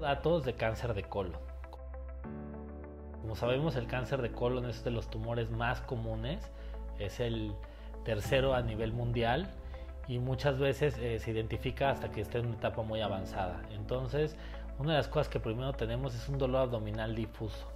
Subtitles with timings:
[0.00, 1.40] Datos de cáncer de colon.
[3.22, 6.50] Como sabemos, el cáncer de colon es de los tumores más comunes,
[6.98, 7.54] es el
[8.04, 9.50] tercero a nivel mundial
[10.06, 13.62] y muchas veces eh, se identifica hasta que esté en una etapa muy avanzada.
[13.70, 14.36] Entonces,
[14.78, 17.66] una de las cosas que primero tenemos es un dolor abdominal difuso.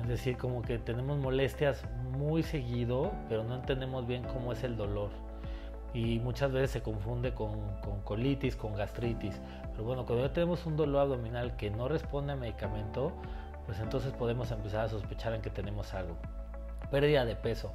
[0.00, 1.84] Es decir, como que tenemos molestias
[2.16, 5.10] muy seguido, pero no entendemos bien cómo es el dolor.
[5.92, 9.40] Y muchas veces se confunde con, con colitis, con gastritis.
[9.72, 13.12] Pero bueno, cuando ya tenemos un dolor abdominal que no responde a medicamento,
[13.66, 16.16] pues entonces podemos empezar a sospechar en que tenemos algo.
[16.90, 17.72] Pérdida de peso.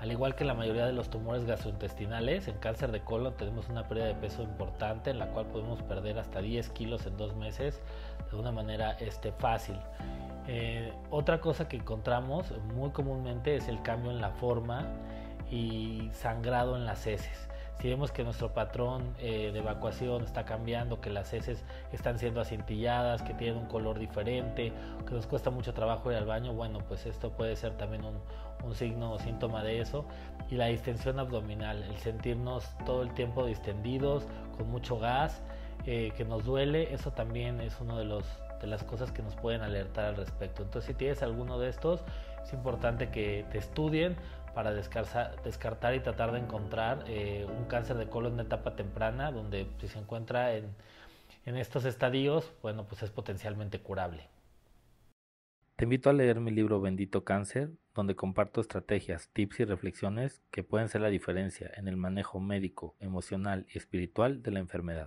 [0.00, 3.86] Al igual que la mayoría de los tumores gastrointestinales, en cáncer de colon tenemos una
[3.86, 7.82] pérdida de peso importante en la cual podemos perder hasta 10 kilos en dos meses
[8.30, 9.76] de una manera este, fácil.
[10.46, 14.86] Eh, otra cosa que encontramos muy comúnmente es el cambio en la forma
[15.50, 21.00] y sangrado en las heces si vemos que nuestro patrón eh, de evacuación está cambiando,
[21.00, 24.72] que las heces están siendo acintilladas, que tienen un color diferente,
[25.06, 28.20] que nos cuesta mucho trabajo ir al baño, bueno, pues esto puede ser también un,
[28.74, 30.04] signo o síntoma de eso.
[30.50, 34.26] Y la distensión abdominal, el sentirnos todo el tiempo distendidos,
[34.58, 35.40] con mucho gas,
[35.86, 38.04] eh, que nos duele, eso también es una de,
[38.60, 40.62] de las cosas que nos pueden alertar al respecto.
[40.62, 42.04] Entonces, si tienes alguno de estos,
[42.42, 44.16] es importante que te estudien
[44.54, 49.66] para descartar y tratar de encontrar eh, un cáncer de colon en etapa temprana, donde
[49.78, 50.74] si se encuentra en,
[51.46, 54.28] en estos estadios, bueno, pues es potencialmente curable.
[55.76, 60.62] Te invito a leer mi libro Bendito Cáncer, donde comparto estrategias, tips y reflexiones que
[60.62, 65.06] pueden ser la diferencia en el manejo médico, emocional y espiritual de la enfermedad.